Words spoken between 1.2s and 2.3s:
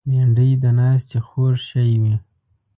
خوږ شی وي